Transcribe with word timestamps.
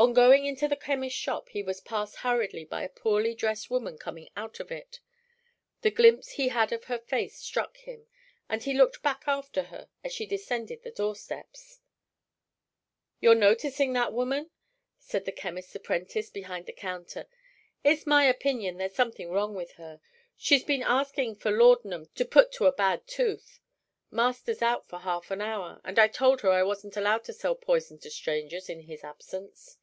On 0.00 0.12
going 0.12 0.46
into 0.46 0.68
the 0.68 0.76
chemist's 0.76 1.18
shop 1.18 1.48
he 1.48 1.60
was 1.60 1.80
passed 1.80 2.18
hurriedly 2.18 2.64
by 2.64 2.84
a 2.84 2.88
poorly 2.88 3.34
dressed 3.34 3.68
woman 3.68 3.98
coming 3.98 4.28
out 4.36 4.60
of 4.60 4.70
it. 4.70 5.00
The 5.80 5.90
glimpse 5.90 6.28
he 6.34 6.50
had 6.50 6.70
of 6.70 6.84
her 6.84 7.00
face 7.00 7.40
struck 7.40 7.78
him, 7.78 8.06
and 8.48 8.62
he 8.62 8.74
looked 8.74 9.02
back 9.02 9.24
after 9.26 9.64
her 9.64 9.88
as 10.04 10.12
she 10.12 10.24
descended 10.24 10.84
the 10.84 10.92
door 10.92 11.16
steps. 11.16 11.80
"You're 13.18 13.34
noticing 13.34 13.92
that 13.94 14.12
woman?" 14.12 14.50
said 15.00 15.24
the 15.24 15.32
chemist's 15.32 15.74
apprentice 15.74 16.30
behind 16.30 16.66
the 16.66 16.72
counter. 16.72 17.26
"It's 17.82 18.06
my 18.06 18.22
opinion 18.22 18.76
there's 18.76 18.94
something 18.94 19.32
wrong 19.32 19.56
with 19.56 19.72
her. 19.72 20.00
She's 20.36 20.62
been 20.62 20.84
asking 20.84 21.34
for 21.40 21.50
laudanum 21.50 22.06
to 22.14 22.24
put 22.24 22.52
to 22.52 22.66
a 22.66 22.72
bad 22.72 23.08
tooth. 23.08 23.58
Master's 24.12 24.62
out 24.62 24.86
for 24.86 25.00
half 25.00 25.32
an 25.32 25.40
hour, 25.40 25.80
and 25.82 25.98
I 25.98 26.06
told 26.06 26.42
her 26.42 26.50
I 26.50 26.62
wasn't 26.62 26.96
allowed 26.96 27.24
to 27.24 27.32
sell 27.32 27.56
poison 27.56 27.98
to 27.98 28.10
strangers 28.12 28.68
in 28.68 28.82
his 28.82 29.02
absence. 29.02 29.76